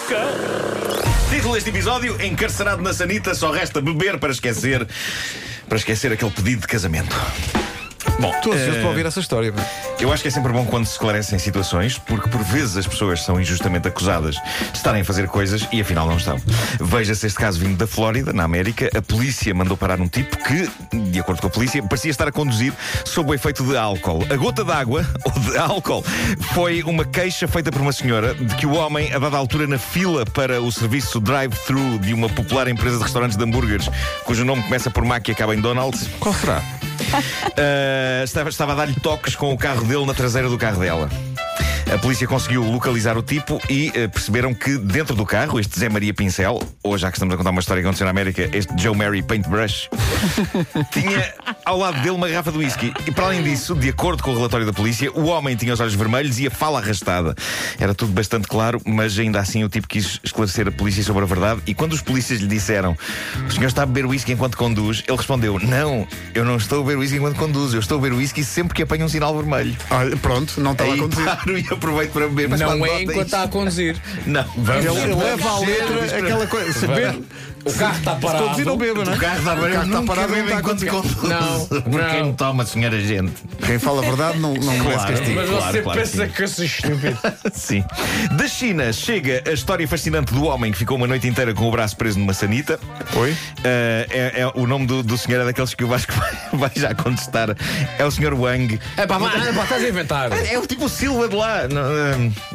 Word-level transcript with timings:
nunca. 0.00 0.26
Título 1.30 1.54
deste 1.54 1.70
episódio: 1.70 2.20
Encarcerado 2.20 2.82
na 2.82 2.92
sanita, 2.92 3.34
só 3.34 3.50
resta 3.50 3.80
beber 3.80 4.18
para 4.18 4.32
esquecer. 4.32 4.86
Para 5.68 5.78
esquecer 5.78 6.12
aquele 6.12 6.30
pedido 6.30 6.62
de 6.62 6.66
casamento. 6.66 7.14
Bom, 8.20 8.30
Estou 8.34 8.52
ansioso 8.52 8.76
eh, 8.76 8.80
para 8.80 8.88
ouvir 8.90 9.06
essa 9.06 9.18
história. 9.20 9.52
eu 9.98 10.12
acho 10.12 10.22
que 10.22 10.28
é 10.28 10.30
sempre 10.30 10.52
bom 10.52 10.66
quando 10.66 10.84
se 10.84 10.92
esclarecem 10.92 11.38
situações, 11.38 11.96
porque 11.98 12.28
por 12.28 12.42
vezes 12.44 12.76
as 12.76 12.86
pessoas 12.86 13.22
são 13.22 13.40
injustamente 13.40 13.88
acusadas 13.88 14.34
de 14.34 14.76
estarem 14.76 15.00
a 15.00 15.04
fazer 15.04 15.26
coisas 15.26 15.66
e 15.72 15.80
afinal 15.80 16.06
não 16.06 16.16
estão. 16.16 16.36
Veja-se 16.80 17.26
este 17.26 17.38
caso 17.38 17.58
vindo 17.58 17.78
da 17.78 17.86
Flórida, 17.86 18.32
na 18.32 18.44
América. 18.44 18.90
A 18.96 19.00
polícia 19.00 19.54
mandou 19.54 19.76
parar 19.76 20.00
um 20.00 20.06
tipo 20.08 20.36
que, 20.36 20.68
de 21.10 21.18
acordo 21.18 21.40
com 21.40 21.46
a 21.46 21.50
polícia, 21.50 21.82
parecia 21.82 22.10
estar 22.10 22.28
a 22.28 22.32
conduzir 22.32 22.74
sob 23.06 23.30
o 23.30 23.34
efeito 23.34 23.64
de 23.64 23.76
álcool. 23.76 24.26
A 24.30 24.36
gota 24.36 24.64
d'água, 24.64 25.06
ou 25.24 25.32
de 25.40 25.56
álcool, 25.56 26.04
foi 26.52 26.82
uma 26.82 27.04
queixa 27.06 27.48
feita 27.48 27.72
por 27.72 27.80
uma 27.80 27.92
senhora 27.92 28.34
de 28.34 28.54
que 28.56 28.66
o 28.66 28.74
homem, 28.74 29.12
a 29.14 29.18
dada 29.18 29.36
altura 29.38 29.66
na 29.66 29.78
fila 29.78 30.26
para 30.26 30.60
o 30.60 30.70
serviço 30.70 31.20
drive-thru 31.20 31.98
de 31.98 32.12
uma 32.12 32.28
popular 32.28 32.68
empresa 32.68 32.98
de 32.98 33.02
restaurantes 33.04 33.36
de 33.36 33.44
hambúrgueres, 33.44 33.88
cujo 34.24 34.44
nome 34.44 34.62
começa 34.62 34.90
por 34.90 35.04
Mac 35.04 35.26
e 35.28 35.32
acaba 35.32 35.54
em 35.54 35.60
Donald's, 35.60 36.06
Qual 36.18 36.34
será? 36.34 36.62
Uh, 37.10 38.22
estava, 38.24 38.48
estava 38.48 38.72
a 38.72 38.74
dar-lhe 38.74 38.98
toques 39.00 39.34
com 39.34 39.52
o 39.52 39.58
carro 39.58 39.84
dele 39.84 40.06
na 40.06 40.14
traseira 40.14 40.48
do 40.48 40.58
carro 40.58 40.80
dela. 40.80 41.08
A 41.92 41.98
polícia 41.98 42.24
conseguiu 42.24 42.62
localizar 42.62 43.18
o 43.18 43.22
tipo 43.22 43.60
e 43.68 43.88
uh, 43.88 44.08
perceberam 44.08 44.54
que 44.54 44.78
dentro 44.78 45.16
do 45.16 45.26
carro, 45.26 45.58
este 45.58 45.76
Zé 45.76 45.88
Maria 45.88 46.14
Pincel, 46.14 46.62
ou 46.84 46.96
já 46.96 47.10
que 47.10 47.16
estamos 47.16 47.34
a 47.34 47.36
contar 47.36 47.50
uma 47.50 47.58
história 47.58 47.82
que 47.82 47.86
aconteceu 47.88 48.04
na 48.04 48.12
América, 48.12 48.48
este 48.56 48.80
Joe 48.80 48.96
Mary 48.96 49.22
Paintbrush, 49.24 49.90
tinha 50.92 51.34
ao 51.64 51.76
lado 51.76 51.96
dele 51.98 52.10
uma 52.10 52.28
garrafa 52.28 52.52
de 52.52 52.58
whisky. 52.58 52.92
E 53.06 53.10
para 53.10 53.24
além 53.26 53.42
disso, 53.42 53.74
de 53.74 53.88
acordo 53.88 54.22
com 54.22 54.30
o 54.30 54.36
relatório 54.36 54.64
da 54.64 54.72
polícia, 54.72 55.10
o 55.10 55.24
homem 55.24 55.56
tinha 55.56 55.74
os 55.74 55.80
olhos 55.80 55.94
vermelhos 55.94 56.38
e 56.38 56.46
a 56.46 56.50
fala 56.50 56.78
arrastada. 56.78 57.34
Era 57.76 57.92
tudo 57.92 58.12
bastante 58.12 58.46
claro, 58.46 58.80
mas 58.86 59.18
ainda 59.18 59.40
assim 59.40 59.64
o 59.64 59.68
tipo 59.68 59.88
quis 59.88 60.20
esclarecer 60.22 60.68
a 60.68 60.72
polícia 60.72 61.02
sobre 61.02 61.24
a 61.24 61.26
verdade. 61.26 61.60
E 61.66 61.74
quando 61.74 61.92
os 61.92 62.02
polícias 62.02 62.38
lhe 62.38 62.46
disseram: 62.46 62.96
O 63.48 63.50
senhor 63.50 63.66
está 63.66 63.82
a 63.82 63.86
beber 63.86 64.06
whisky 64.06 64.32
enquanto 64.32 64.56
conduz, 64.56 65.02
ele 65.08 65.16
respondeu: 65.16 65.58
Não, 65.58 66.06
eu 66.34 66.44
não 66.44 66.56
estou 66.56 66.82
a 66.82 66.84
beber 66.84 66.98
whisky 66.98 67.16
enquanto 67.16 67.36
conduzo, 67.36 67.76
eu 67.76 67.80
estou 67.80 67.98
a 67.98 68.00
beber 68.00 68.16
whisky 68.16 68.44
sempre 68.44 68.74
que 68.74 68.82
apanho 68.82 69.06
um 69.06 69.08
sinal 69.08 69.36
vermelho. 69.36 69.76
Olha, 69.90 70.16
pronto, 70.18 70.60
não 70.60 70.70
estava 70.70 70.94
a 70.94 70.96
conduzir. 70.96 71.24
aproveito 71.80 72.12
para 72.12 72.28
beber. 72.28 72.48
Mas 72.48 72.60
Não 72.60 72.84
é 72.86 73.02
enquanto 73.02 73.24
está 73.26 73.42
a 73.44 73.48
conduzir. 73.48 73.96
Não, 74.26 74.40
Ele, 74.42 74.50
vamos. 74.58 74.96
ele 75.02 75.14
leva 75.14 75.48
à 75.50 75.58
letra 75.60 76.18
aquela 76.18 76.46
coisa. 76.46 76.72
Se 76.78 76.86
beber, 76.86 77.18
O 77.64 77.72
carro 77.72 77.96
está 77.98 78.14
se 78.14 78.20
parado. 78.20 78.44
conduzir, 78.44 78.64
não 78.66 78.76
beba, 78.76 79.04
não 79.04 79.12
O 79.12 79.16
é? 79.16 79.18
carro 79.18 79.38
está, 79.38 79.54
O 79.54 79.56
carro 79.56 79.84
está 79.84 80.02
parado, 80.02 80.32
não 80.32 80.42
está 80.44 80.56
a 80.56 80.60
enquanto 80.60 80.86
conduzir. 80.86 80.90
conduz. 80.90 81.22
Não, 81.22 81.66
Porque 81.82 82.20
não. 82.20 82.32
toma, 82.34 82.66
senhora 82.66 83.00
gente. 83.00 83.32
Quem 83.66 83.78
fala 83.78 84.02
a 84.02 84.04
verdade 84.06 84.38
não, 84.38 84.54
não 84.54 84.72
merece 84.78 84.90
Claro. 84.94 85.12
castigo. 85.12 85.36
Mas 85.40 85.48
Claro, 85.50 85.72
você 85.72 85.82
claro 85.82 86.00
pensa 86.00 86.26
que 86.28 86.42
eu 86.42 86.48
sou 86.48 86.64
estúpido. 86.64 87.18
Sim. 87.52 87.84
Da 88.36 88.48
China 88.48 88.92
chega 88.92 89.42
a 89.46 89.52
história 89.52 89.86
fascinante 89.88 90.32
do 90.32 90.44
homem 90.44 90.72
que 90.72 90.78
ficou 90.78 90.96
uma 90.96 91.06
noite 91.06 91.26
inteira 91.26 91.52
com 91.54 91.66
o 91.66 91.70
braço 91.70 91.96
preso 91.96 92.18
numa 92.18 92.32
sanita. 92.34 92.78
Oi? 93.14 93.30
Uh, 93.32 93.36
é, 93.64 94.40
é- 94.40 94.52
o 94.54 94.66
nome 94.66 94.86
do, 94.86 95.02
do 95.02 95.16
senhor 95.18 95.40
é 95.42 95.44
daqueles 95.44 95.74
que 95.74 95.84
o 95.84 95.88
Vasco 95.88 96.12
vai, 96.16 96.32
vai 96.52 96.70
já 96.74 96.94
contestar. 96.94 97.54
É 97.98 98.04
o 98.04 98.10
senhor 98.10 98.34
Wang. 98.34 98.78
É 98.96 99.06
pá, 99.06 99.18
mas- 99.18 99.46
é 99.46 99.52
pá, 99.52 99.62
estás 99.64 99.84
a 99.84 99.88
inventar. 99.88 100.32
É 100.32 100.58
o 100.58 100.66
tipo 100.66 100.88
Silva 100.88 101.28
de 101.28 101.36
lá. 101.36 101.68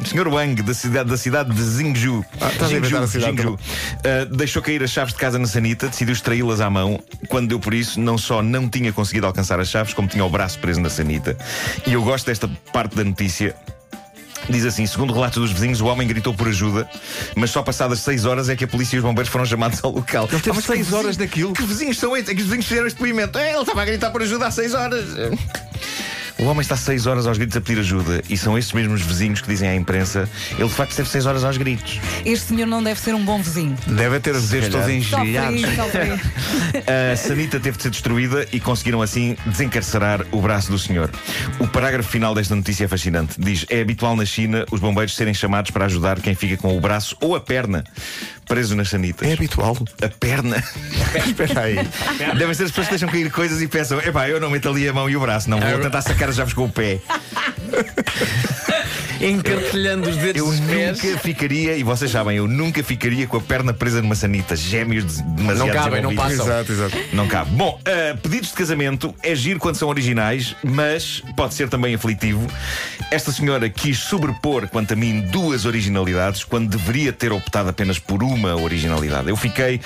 O 0.00 0.04
senhor 0.06 0.28
Wang, 0.28 0.60
da 0.62 0.74
cidade, 0.74 1.08
da 1.10 1.16
cidade 1.16 1.54
de 1.54 1.62
Zhengzhou. 1.62 2.24
Ah, 2.40 2.46
a 2.64 2.70
inventar 2.70 3.02
a 3.02 3.06
cidade, 3.06 3.36
Zhengzhou. 3.36 3.54
Uh, 3.54 4.36
deixou 4.36 4.62
cair 4.62 4.82
as 4.82 4.90
chaves 4.90 5.14
de 5.14 5.18
casa 5.20 5.38
na 5.38 5.46
sanita, 5.46 5.88
decidiu 5.88 6.12
extraí-las 6.12 6.60
à 6.60 6.68
mão. 6.68 7.00
Quando 7.28 7.48
deu 7.48 7.58
por 7.60 7.72
isso, 7.74 8.00
não 8.00 8.18
só 8.18 8.42
não 8.42 8.68
tinha 8.68 8.92
conseguido 8.92 9.26
alcançar 9.26 9.58
as 9.60 9.68
chaves, 9.68 9.94
como 9.94 10.08
tinha 10.08 10.24
o 10.24 10.28
braço 10.30 10.58
preso 10.58 10.80
na 10.80 10.90
sanita. 10.90 11.36
E 11.86 11.92
eu 11.92 12.02
gosto 12.02 12.26
desta 12.26 12.48
parte 12.72 12.94
da 12.96 13.04
notícia. 13.04 13.54
Diz 14.48 14.64
assim: 14.64 14.86
segundo 14.86 15.12
relatos 15.12 15.38
dos 15.42 15.50
vizinhos, 15.50 15.80
o 15.80 15.86
homem 15.86 16.06
gritou 16.06 16.32
por 16.32 16.46
ajuda, 16.46 16.88
mas 17.34 17.50
só 17.50 17.62
passadas 17.62 17.98
6 18.00 18.26
horas 18.26 18.48
é 18.48 18.54
que 18.54 18.62
a 18.64 18.68
polícia 18.68 18.94
e 18.94 18.98
os 18.98 19.04
bombeiros 19.04 19.32
foram 19.32 19.44
chamados 19.44 19.80
ao 19.82 19.90
local. 19.90 20.28
Ele 20.30 20.40
teve 20.40 20.50
Ah, 20.50 20.54
mas 20.54 20.64
que 20.66 20.72
seis 20.72 20.78
vizinho- 20.86 20.98
horas 21.02 21.16
daquilo? 21.16 21.52
Que 21.52 21.64
vizinhos 21.64 21.98
são 21.98 22.16
estes? 22.16 22.30
É 22.30 22.34
que 22.34 22.42
os 22.42 22.46
vizinhos 22.46 22.66
fizeram 22.66 22.86
este 22.86 22.96
depoimento. 22.96 23.38
É, 23.38 23.50
ele 23.52 23.60
estava 23.62 23.82
a 23.82 23.84
gritar 23.84 24.10
por 24.10 24.22
ajuda 24.22 24.46
há 24.46 24.50
6 24.52 24.74
horas. 24.74 25.04
O 26.38 26.44
homem 26.44 26.60
está 26.60 26.76
6 26.76 27.06
horas 27.06 27.26
aos 27.26 27.38
gritos 27.38 27.56
a 27.56 27.60
pedir 27.60 27.80
ajuda 27.80 28.22
e 28.28 28.36
são 28.36 28.58
estes 28.58 28.74
mesmos 28.74 29.00
vizinhos 29.00 29.40
que 29.40 29.48
dizem 29.48 29.68
à 29.68 29.74
imprensa 29.74 30.28
ele 30.58 30.68
de 30.68 30.74
facto 30.74 30.90
esteve 30.90 31.08
6 31.08 31.26
horas 31.26 31.44
aos 31.44 31.56
gritos. 31.56 31.98
Este 32.24 32.48
senhor 32.48 32.66
não 32.66 32.82
deve 32.82 33.00
ser 33.00 33.14
um 33.14 33.24
bom 33.24 33.40
vizinho. 33.40 33.74
Deve 33.86 34.20
ter 34.20 34.34
os 34.34 34.50
dedos 34.50 34.68
todos 34.68 34.88
engelhados. 34.88 35.62
A 37.12 37.16
sanita 37.16 37.58
teve 37.58 37.76
de 37.78 37.82
ser 37.82 37.90
destruída 37.90 38.46
e 38.52 38.60
conseguiram 38.60 39.00
assim 39.00 39.36
desencarcerar 39.46 40.26
o 40.30 40.40
braço 40.40 40.70
do 40.70 40.78
senhor. 40.78 41.10
O 41.58 41.66
parágrafo 41.66 42.08
final 42.08 42.34
desta 42.34 42.54
notícia 42.54 42.84
é 42.84 42.88
fascinante. 42.88 43.34
Diz: 43.38 43.64
É 43.70 43.80
habitual 43.80 44.14
na 44.14 44.26
China 44.26 44.66
os 44.70 44.80
bombeiros 44.80 45.16
serem 45.16 45.32
chamados 45.32 45.70
para 45.70 45.86
ajudar 45.86 46.20
quem 46.20 46.34
fica 46.34 46.56
com 46.56 46.76
o 46.76 46.80
braço 46.80 47.16
ou 47.20 47.34
a 47.34 47.40
perna 47.40 47.84
preso 48.46 48.74
nas 48.74 48.88
sanitas. 48.88 49.28
É 49.28 49.32
habitual. 49.32 49.76
A 50.00 50.08
perna. 50.08 50.56
Espera 51.26 51.62
aí. 51.62 51.76
Devem 52.38 52.54
ser 52.54 52.64
as 52.64 52.70
pessoas 52.70 52.86
que 52.86 52.92
deixam 52.92 53.08
cair 53.08 53.30
coisas 53.30 53.60
e 53.60 53.68
pensam: 53.68 54.00
epá, 54.00 54.28
eu 54.28 54.40
não 54.40 54.50
meto 54.50 54.68
ali 54.68 54.88
a 54.88 54.92
mão 54.92 55.10
e 55.10 55.16
o 55.16 55.20
braço, 55.20 55.50
não 55.50 55.60
vou 55.60 55.80
tentar 55.80 56.02
sacar 56.02 56.28
as 56.28 56.36
chaves 56.36 56.54
com 56.54 56.64
o 56.64 56.70
pé. 56.70 56.98
Encartelhando 59.20 60.08
os 60.10 60.16
dedos 60.16 60.36
Eu 60.42 60.46
dos 60.46 60.60
pés. 60.60 61.02
nunca 61.02 61.18
ficaria, 61.18 61.76
e 61.76 61.82
vocês 61.82 62.10
sabem, 62.10 62.36
eu 62.36 62.46
nunca 62.46 62.82
ficaria 62.82 63.26
com 63.26 63.36
a 63.36 63.40
perna 63.40 63.72
presa 63.72 64.02
numa 64.02 64.14
sanita. 64.14 64.54
Gêmeos 64.56 65.04
de- 65.16 65.22
demasiado 65.22 65.66
Não 65.66 65.74
cabem, 65.74 66.02
não 66.02 66.10
desenvolvidos. 66.10 66.44
passam. 66.46 66.60
Exato, 66.60 66.72
exato. 66.72 66.96
Não 67.16 67.26
cabe. 67.28 67.50
Bom, 67.52 67.80
uh, 67.80 68.16
pedidos 68.18 68.50
de 68.50 68.54
casamento 68.54 69.14
é 69.22 69.34
giro 69.34 69.58
quando 69.58 69.76
são 69.76 69.88
originais, 69.88 70.54
mas 70.62 71.22
pode 71.36 71.54
ser 71.54 71.68
também 71.68 71.94
aflitivo. 71.94 72.46
Esta 73.10 73.32
senhora 73.32 73.68
quis 73.70 73.98
sobrepor, 73.98 74.68
quanto 74.68 74.92
a 74.92 74.96
mim, 74.96 75.20
duas 75.22 75.64
originalidades, 75.64 76.44
quando 76.44 76.68
deveria 76.68 77.12
ter 77.12 77.32
optado 77.32 77.68
apenas 77.68 77.98
por 77.98 78.22
uma 78.22 78.54
originalidade. 78.56 79.28
Eu 79.28 79.36
fiquei 79.36 79.80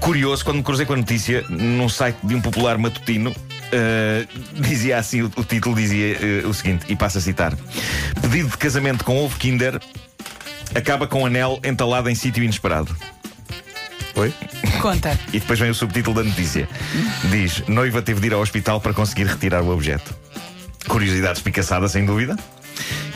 curioso 0.00 0.44
quando 0.44 0.58
me 0.58 0.62
cruzei 0.62 0.86
com 0.86 0.92
a 0.92 0.96
notícia 0.96 1.44
num 1.48 1.88
site 1.88 2.16
de 2.22 2.34
um 2.34 2.40
popular 2.40 2.78
matutino. 2.78 3.34
Uh, 3.72 4.60
dizia 4.60 4.98
assim: 4.98 5.22
o, 5.22 5.32
o 5.36 5.44
título 5.44 5.74
dizia 5.74 6.16
uh, 6.44 6.48
o 6.48 6.54
seguinte, 6.54 6.86
e 6.88 6.96
passo 6.96 7.18
a 7.18 7.20
citar: 7.20 7.56
Pedido 8.20 8.48
de 8.48 8.56
casamento 8.56 9.04
com 9.04 9.16
ovo 9.24 9.38
Kinder 9.38 9.80
acaba 10.74 11.06
com 11.06 11.26
anel 11.26 11.60
entalado 11.64 12.08
em 12.08 12.14
sítio 12.14 12.42
inesperado. 12.42 12.94
Oi? 14.14 14.32
Conta. 14.80 15.18
E 15.28 15.40
depois 15.40 15.58
vem 15.58 15.70
o 15.70 15.74
subtítulo 15.74 16.16
da 16.16 16.28
notícia. 16.28 16.68
Diz: 17.30 17.62
Noiva 17.66 18.02
teve 18.02 18.20
de 18.20 18.26
ir 18.28 18.34
ao 18.34 18.40
hospital 18.40 18.80
para 18.80 18.92
conseguir 18.92 19.24
retirar 19.24 19.62
o 19.62 19.70
objeto. 19.70 20.14
Curiosidade 20.86 21.38
espicaçada, 21.38 21.88
sem 21.88 22.04
dúvida. 22.04 22.36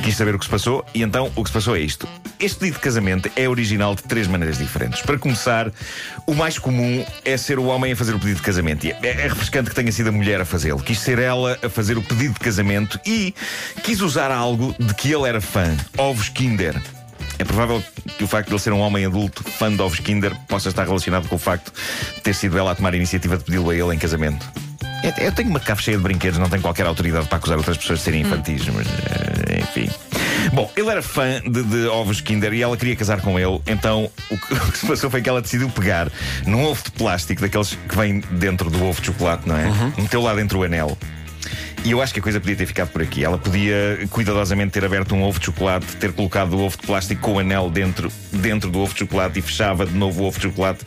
Quis 0.06 0.16
saber 0.16 0.36
o 0.36 0.38
que 0.38 0.44
se 0.44 0.50
passou 0.52 0.86
e 0.94 1.02
então 1.02 1.32
o 1.34 1.42
que 1.42 1.50
se 1.50 1.52
passou 1.52 1.74
é 1.74 1.80
isto. 1.80 2.08
Este 2.38 2.60
pedido 2.60 2.74
de 2.74 2.80
casamento 2.80 3.28
é 3.34 3.48
original 3.48 3.92
de 3.92 4.04
três 4.04 4.28
maneiras 4.28 4.56
diferentes. 4.56 5.02
Para 5.02 5.18
começar, 5.18 5.72
o 6.24 6.32
mais 6.32 6.60
comum 6.60 7.04
é 7.24 7.36
ser 7.36 7.58
o 7.58 7.64
homem 7.64 7.90
a 7.90 7.96
fazer 7.96 8.14
o 8.14 8.18
pedido 8.20 8.36
de 8.36 8.42
casamento. 8.42 8.86
E 8.86 8.92
é, 8.92 8.98
é 9.02 9.26
refrescante 9.26 9.68
que 9.68 9.74
tenha 9.74 9.90
sido 9.90 10.10
a 10.10 10.12
mulher 10.12 10.40
a 10.40 10.44
fazê-lo. 10.44 10.78
Quis 10.78 11.00
ser 11.00 11.18
ela 11.18 11.58
a 11.60 11.68
fazer 11.68 11.98
o 11.98 12.02
pedido 12.02 12.34
de 12.34 12.38
casamento 12.38 13.00
e 13.04 13.34
quis 13.82 14.00
usar 14.00 14.30
algo 14.30 14.76
de 14.78 14.94
que 14.94 15.12
ele 15.12 15.28
era 15.28 15.40
fã: 15.40 15.76
ovos 15.98 16.28
Kinder. 16.28 16.80
É 17.40 17.44
provável 17.44 17.82
que 18.16 18.22
o 18.22 18.28
facto 18.28 18.46
de 18.46 18.54
ele 18.54 18.60
ser 18.60 18.72
um 18.72 18.78
homem 18.78 19.04
adulto, 19.06 19.42
fã 19.42 19.74
de 19.74 19.82
ovos 19.82 19.98
Kinder, 19.98 20.32
possa 20.46 20.68
estar 20.68 20.86
relacionado 20.86 21.26
com 21.26 21.34
o 21.34 21.40
facto 21.40 21.72
de 22.14 22.20
ter 22.20 22.32
sido 22.32 22.56
ela 22.56 22.70
a 22.70 22.74
tomar 22.76 22.92
a 22.92 22.96
iniciativa 22.96 23.36
de 23.36 23.42
pedi-lo 23.42 23.70
a 23.70 23.74
ele 23.74 23.92
em 23.92 23.98
casamento. 23.98 24.46
Eu 25.18 25.32
tenho 25.32 25.50
uma 25.50 25.60
cave 25.60 25.82
cheia 25.82 25.96
de 25.96 26.02
brinquedos, 26.02 26.38
não 26.38 26.48
tenho 26.48 26.62
qualquer 26.62 26.86
autoridade 26.86 27.26
para 27.26 27.38
acusar 27.38 27.58
outras 27.58 27.76
pessoas 27.76 27.98
de 27.98 28.04
serem 28.04 28.22
infantis, 28.22 28.66
mas 28.68 28.86
eh, 28.86 29.35
enfim. 29.66 29.90
Bom, 30.52 30.70
ele 30.76 30.88
era 30.88 31.02
fã 31.02 31.40
de, 31.40 31.62
de 31.62 31.86
ovos 31.86 32.20
Kinder 32.20 32.52
e 32.52 32.62
ela 32.62 32.76
queria 32.76 32.94
casar 32.96 33.20
com 33.20 33.38
ele, 33.38 33.60
então 33.66 34.10
o 34.30 34.38
que, 34.38 34.54
o 34.54 34.72
que 34.72 34.78
se 34.78 34.86
passou 34.86 35.10
foi 35.10 35.20
que 35.20 35.28
ela 35.28 35.42
decidiu 35.42 35.68
pegar 35.68 36.10
num 36.46 36.64
ovo 36.64 36.82
de 36.82 36.90
plástico, 36.92 37.40
daqueles 37.40 37.76
que 37.88 37.96
vêm 37.96 38.20
dentro 38.32 38.70
do 38.70 38.84
ovo 38.84 39.00
de 39.00 39.08
chocolate, 39.08 39.48
não 39.48 39.56
é? 39.56 39.68
Meteu 39.98 40.22
lá 40.22 40.34
dentro 40.34 40.60
o 40.60 40.62
anel. 40.62 40.96
E 41.86 41.92
eu 41.92 42.02
acho 42.02 42.12
que 42.12 42.18
a 42.18 42.22
coisa 42.22 42.40
podia 42.40 42.56
ter 42.56 42.66
ficado 42.66 42.88
por 42.88 43.00
aqui. 43.00 43.22
Ela 43.24 43.38
podia 43.38 44.00
cuidadosamente 44.10 44.72
ter 44.72 44.84
aberto 44.84 45.14
um 45.14 45.22
ovo 45.22 45.38
de 45.38 45.46
chocolate, 45.46 45.86
ter 45.96 46.12
colocado 46.12 46.54
o 46.54 46.64
ovo 46.64 46.76
de 46.76 46.84
plástico 46.84 47.20
com 47.20 47.34
o 47.34 47.38
anel 47.38 47.70
dentro, 47.70 48.10
dentro 48.32 48.68
do 48.72 48.80
ovo 48.80 48.92
de 48.92 48.98
chocolate 48.98 49.38
e 49.38 49.42
fechava 49.42 49.86
de 49.86 49.94
novo 49.94 50.24
o 50.24 50.26
ovo 50.26 50.36
de 50.36 50.46
chocolate, 50.46 50.80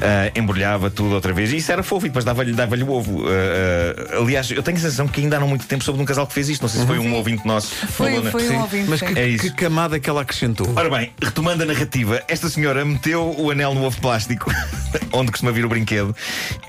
ah, 0.00 0.32
embrulhava 0.34 0.88
tudo 0.88 1.14
outra 1.14 1.34
vez. 1.34 1.52
E 1.52 1.58
isso 1.58 1.70
era 1.70 1.82
fofo 1.82 2.06
e 2.06 2.08
depois 2.08 2.24
dava-lhe 2.24 2.54
dava 2.54 2.76
o 2.76 2.90
ovo. 2.90 3.24
Ah, 3.28 4.16
aliás, 4.22 4.50
eu 4.50 4.62
tenho 4.62 4.78
a 4.78 4.80
sensação 4.80 5.06
que 5.06 5.20
ainda 5.20 5.36
há 5.36 5.40
não 5.40 5.48
muito 5.48 5.66
tempo 5.66 5.84
soube 5.84 5.98
de 5.98 6.02
um 6.02 6.06
casal 6.06 6.26
que 6.26 6.32
fez 6.32 6.48
isto. 6.48 6.62
Não 6.62 6.68
sei 6.70 6.80
se 6.80 6.86
foi 6.86 6.98
um 6.98 7.12
ouvinte 7.12 7.46
nosso. 7.46 7.74
Foi, 7.88 8.18
na- 8.18 8.30
foi 8.30 8.48
um 8.48 8.60
ouvinte. 8.62 8.88
Mas 8.88 9.02
que, 9.02 9.18
É 9.18 9.28
isso. 9.28 9.42
que 9.44 9.50
camada 9.50 10.00
que 10.00 10.08
ela 10.08 10.22
acrescentou? 10.22 10.72
Ora 10.74 10.88
bem, 10.88 11.12
retomando 11.22 11.62
a 11.62 11.66
narrativa, 11.66 12.22
esta 12.26 12.48
senhora 12.48 12.86
meteu 12.86 13.34
o 13.38 13.50
anel 13.50 13.74
no 13.74 13.84
ovo 13.84 13.96
de 13.96 14.00
plástico, 14.00 14.50
onde 15.12 15.30
costuma 15.30 15.52
vir 15.52 15.66
o 15.66 15.68
brinquedo, 15.68 16.16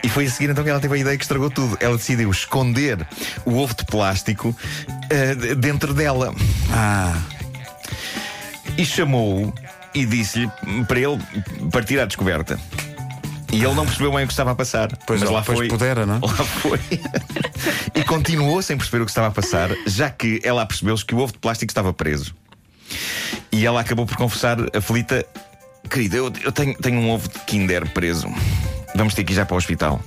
e 0.03 0.09
foi 0.09 0.25
a 0.25 0.29
seguir 0.29 0.49
então 0.49 0.65
que 0.65 0.69
ela 0.69 0.81
teve 0.81 0.95
a 0.95 0.97
ideia 0.97 1.17
que 1.17 1.23
estragou 1.23 1.49
tudo. 1.49 1.77
Ela 1.79 1.95
decidiu 1.95 2.29
esconder 2.29 3.07
o 3.45 3.55
ovo 3.57 3.68
de 3.75 3.85
plástico 3.85 4.55
d- 5.09 5.55
dentro 5.55 5.93
dela 5.93 6.33
Ah, 6.71 7.17
e 8.77 8.85
chamou-o 8.85 9.53
e 9.93 10.05
disse-lhe 10.05 10.49
para 10.87 10.99
ele 10.99 11.19
partir 11.71 11.99
à 11.99 12.05
descoberta. 12.05 12.59
E 13.51 13.63
ele 13.63 13.73
não 13.73 13.83
percebeu 13.83 14.11
bem 14.13 14.23
o 14.23 14.27
que 14.27 14.33
estava 14.33 14.51
a 14.51 14.55
passar. 14.55 14.95
Pois 15.07 15.21
mas 15.21 15.29
lá 15.31 15.41
foi. 15.43 15.67
pudera, 15.67 16.05
não 16.05 16.17
é? 16.17 16.19
Lá 16.21 16.31
foi. 16.45 16.79
e 17.95 18.03
continuou 18.03 18.61
sem 18.61 18.77
perceber 18.77 19.01
o 19.01 19.05
que 19.05 19.11
estava 19.11 19.27
a 19.27 19.31
passar, 19.31 19.71
já 19.87 20.07
que 20.11 20.39
ela 20.43 20.63
percebeu-se 20.67 21.03
que 21.03 21.15
o 21.15 21.17
ovo 21.17 21.33
de 21.33 21.39
plástico 21.39 21.71
estava 21.71 21.91
preso. 21.91 22.35
E 23.51 23.65
ela 23.65 23.81
acabou 23.81 24.05
por 24.05 24.15
confessar 24.15 24.57
aflita: 24.75 25.25
querida, 25.89 26.17
eu, 26.17 26.31
eu 26.43 26.51
tenho, 26.51 26.75
tenho 26.75 26.99
um 26.99 27.09
ovo 27.09 27.27
de 27.27 27.39
Kinder 27.39 27.89
preso. 27.91 28.27
Vamos 28.95 29.15
ter 29.15 29.23
que 29.23 29.33
ir 29.33 29.35
já 29.35 29.45
para 29.45 29.55
o 29.55 29.57
hospital. 29.57 29.99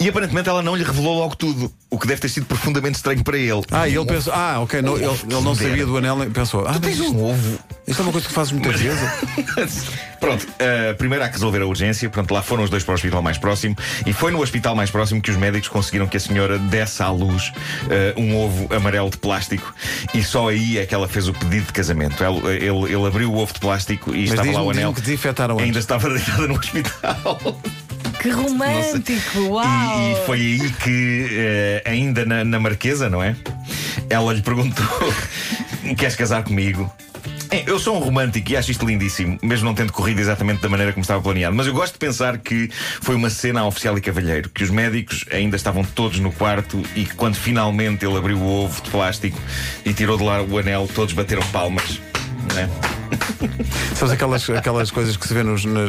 E 0.00 0.08
aparentemente 0.08 0.48
ela 0.48 0.62
não 0.62 0.74
lhe 0.76 0.84
revelou 0.84 1.18
logo 1.18 1.36
tudo, 1.36 1.72
o 1.90 1.98
que 1.98 2.06
deve 2.06 2.20
ter 2.20 2.28
sido 2.28 2.46
profundamente 2.46 2.96
estranho 2.96 3.22
para 3.22 3.36
ele. 3.36 3.62
Ah, 3.70 3.88
e 3.88 3.96
ele 3.96 4.06
pensou, 4.06 4.32
ah, 4.32 4.60
ok, 4.60 4.82
não, 4.82 4.96
ele, 4.96 5.06
ele 5.06 5.40
não 5.42 5.54
sabia 5.54 5.86
do 5.86 5.96
anel, 5.96 6.18
pensou, 6.32 6.66
ah, 6.66 6.74
Tu 6.74 6.80
tens 6.80 7.00
um 7.00 7.24
ovo. 7.24 7.58
isto 7.86 8.00
é 8.00 8.02
uma 8.02 8.12
coisa 8.12 8.26
que 8.26 8.32
fazes 8.32 8.52
muitas 8.52 8.80
vezes. 8.80 9.00
Pronto, 10.20 10.42
uh, 10.42 10.96
primeiro 10.96 11.24
há 11.24 11.28
que 11.28 11.34
resolver 11.34 11.62
a 11.62 11.66
urgência. 11.66 12.10
Pronto, 12.10 12.34
lá 12.34 12.42
foram 12.42 12.64
os 12.64 12.70
dois 12.70 12.82
para 12.82 12.92
o 12.92 12.94
hospital 12.96 13.22
mais 13.22 13.38
próximo. 13.38 13.76
E 14.04 14.12
foi 14.12 14.32
no 14.32 14.42
hospital 14.42 14.74
mais 14.74 14.90
próximo 14.90 15.22
que 15.22 15.30
os 15.30 15.36
médicos 15.36 15.68
conseguiram 15.68 16.06
que 16.08 16.16
a 16.16 16.20
senhora 16.20 16.58
desse 16.58 17.02
à 17.02 17.10
luz 17.10 17.52
uh, 17.84 18.20
um 18.20 18.36
ovo 18.36 18.68
amarelo 18.74 19.10
de 19.10 19.16
plástico. 19.18 19.72
E 20.12 20.22
só 20.24 20.48
aí 20.48 20.78
é 20.78 20.86
que 20.86 20.94
ela 20.94 21.06
fez 21.08 21.28
o 21.28 21.32
pedido 21.32 21.66
de 21.66 21.72
casamento. 21.72 22.22
Ele, 22.22 22.66
ele, 22.66 22.92
ele 22.92 23.06
abriu 23.06 23.32
o 23.32 23.36
ovo 23.38 23.52
de 23.52 23.60
plástico 23.60 24.14
e 24.14 24.22
Mas 24.22 24.30
estava 24.30 24.50
lá 24.52 24.62
o 24.62 24.70
anel. 24.70 24.92
que. 24.92 25.18
Ainda 25.62 25.78
estava 25.78 26.08
deitada 26.10 26.48
no 26.48 26.54
hospital. 26.54 27.60
Que 28.20 28.30
romântico! 28.30 29.40
Uau! 29.48 30.00
E, 30.00 30.12
e 30.12 30.26
foi 30.26 30.38
aí 30.38 30.70
que, 30.82 31.26
eh, 31.30 31.82
ainda 31.84 32.24
na, 32.24 32.44
na 32.44 32.58
Marquesa, 32.58 33.08
não 33.08 33.22
é? 33.22 33.36
Ela 34.10 34.32
lhe 34.32 34.42
perguntou: 34.42 34.86
Queres 35.96 36.16
casar 36.16 36.42
comigo? 36.42 36.92
É, 37.50 37.64
Eu 37.66 37.78
sou 37.78 37.96
um 37.96 37.98
romântico 38.00 38.50
e 38.52 38.56
acho 38.56 38.70
isto 38.70 38.84
lindíssimo, 38.84 39.38
mesmo 39.42 39.64
não 39.64 39.74
tendo 39.74 39.90
corrido 39.92 40.20
exatamente 40.20 40.60
da 40.60 40.68
maneira 40.68 40.92
como 40.92 41.00
estava 41.02 41.22
planeado. 41.22 41.56
Mas 41.56 41.66
eu 41.66 41.72
gosto 41.72 41.94
de 41.94 41.98
pensar 41.98 42.36
que 42.38 42.68
foi 43.00 43.14
uma 43.14 43.30
cena 43.30 43.64
oficial 43.64 43.96
e 43.96 44.00
cavalheiro, 44.02 44.50
que 44.50 44.62
os 44.62 44.70
médicos 44.70 45.24
ainda 45.32 45.56
estavam 45.56 45.82
todos 45.82 46.18
no 46.20 46.30
quarto 46.30 46.82
e 46.94 47.04
que 47.04 47.14
quando 47.14 47.36
finalmente 47.36 48.04
ele 48.04 48.18
abriu 48.18 48.36
o 48.38 48.64
ovo 48.64 48.82
de 48.82 48.90
plástico 48.90 49.38
e 49.84 49.94
tirou 49.94 50.18
de 50.18 50.24
lá 50.24 50.42
o 50.42 50.58
anel, 50.58 50.88
todos 50.94 51.14
bateram 51.14 51.42
palmas. 51.50 51.98
não 52.52 52.58
é? 52.60 52.97
Sabes 53.94 54.12
aquelas, 54.14 54.48
aquelas 54.50 54.90
coisas 54.90 55.16
que 55.16 55.26
se 55.26 55.34
vê 55.34 55.42
nos, 55.42 55.64
na- 55.64 55.86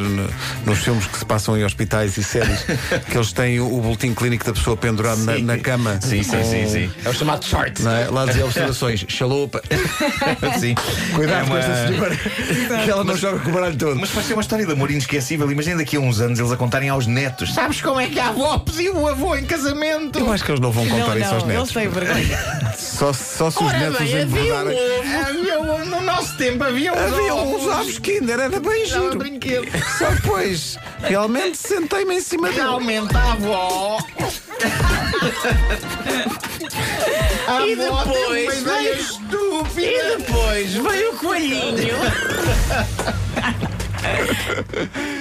nos 0.65 0.79
filmes 0.79 1.05
que 1.05 1.17
se 1.19 1.25
passam 1.25 1.57
em 1.57 1.63
hospitais 1.63 2.17
e 2.17 2.23
séries, 2.23 2.65
que 3.09 3.15
eles 3.17 3.31
têm 3.33 3.59
o, 3.59 3.65
o 3.77 3.81
boletim 3.81 4.13
clínico 4.13 4.45
da 4.45 4.53
pessoa 4.53 4.75
pendurado 4.75 5.23
na, 5.23 5.37
na 5.37 5.57
cama. 5.57 5.99
Sim, 6.01 6.23
sim, 6.23 6.29
com- 6.37 6.43
sim, 6.43 6.67
sim. 6.69 6.91
É 7.05 7.09
o 7.09 7.13
chamado 7.13 7.45
short. 7.45 7.81
Não 7.83 7.91
é? 7.91 8.07
Lá 8.09 8.25
dizia 8.25 8.45
observações, 8.45 9.05
chalupa. 9.07 9.61
Sim. 10.59 10.75
Cuidado 11.15 11.41
É 11.41 11.43
com 11.45 11.49
uma- 11.51 11.59
esta 11.59 11.87
senhora, 11.87 12.15
que 12.15 12.89
ela 12.89 13.03
não 13.03 13.15
joga 13.15 13.39
com 13.39 13.49
o 13.49 13.53
baralho 13.53 13.75
todo. 13.77 13.95
Mas 13.99 14.09
vai 14.09 14.23
ser 14.23 14.33
uma 14.33 14.41
história 14.41 14.65
de 14.65 14.71
amor 14.71 14.89
inesquecível. 14.91 15.49
Imagina 15.51 15.77
daqui 15.77 15.95
a 15.95 15.99
uns 15.99 16.19
anos 16.19 16.39
eles 16.39 16.51
a 16.51 16.57
contarem 16.57 16.89
aos 16.89 17.05
netos. 17.07 17.53
Sabes 17.53 17.81
como 17.81 17.99
é 17.99 18.07
que 18.07 18.19
a 18.19 18.29
avó 18.29 18.57
pediu 18.59 18.95
o 18.97 19.07
avô 19.07 19.35
em 19.35 19.45
casamento? 19.45 20.19
Eu 20.19 20.31
acho 20.31 20.43
que 20.43 20.51
eles 20.51 20.59
não 20.59 20.71
vão 20.71 20.87
contar 20.87 21.15
não, 21.15 21.17
isso 21.17 21.33
aos 21.33 21.43
não, 21.43 21.49
netos. 21.49 21.75
eles 21.75 21.83
têm 21.83 21.87
vergonha. 21.89 22.39
Só, 22.77 23.13
só 23.13 23.49
se 23.51 23.57
os 23.57 23.67
Ora 23.67 23.77
netos 23.79 23.97
bem, 23.99 24.21
havia 24.21 24.25
um 24.25 24.41
enverdarem. 24.41 24.77
ovo. 24.77 25.27
Havia 25.29 25.59
um- 25.61 25.85
no 25.85 26.01
nosso 26.01 26.33
tempo 26.35 26.63
havia 26.63 26.91
uns 26.93 27.08
Havia 27.11 27.35
uns 27.35 27.67
ovos 27.67 27.99
Kinder, 27.99 28.39
era 28.39 28.59
bem 28.59 28.85
giro. 28.85 29.17
brinquedo. 29.17 29.67
Só 29.97 30.09
depois, 30.11 30.77
realmente 31.01 31.57
sentei-me 31.57 32.15
em 32.17 32.21
cima 32.21 32.49
dele. 32.49 32.61
Realmente 32.61 33.15
a 33.15 33.31
avó. 33.33 33.97
A 37.47 37.65
E 37.65 37.73
avó 37.73 37.73
teve 37.73 37.89
uma 37.89 38.05
depois 38.05 38.61
ideia 38.61 38.95
veio- 38.95 38.99
estúpida. 38.99 39.81
E 39.81 40.17
depois 40.17 40.73
veio 40.73 41.11
o 41.11 41.15
coelhinho. 41.17 41.95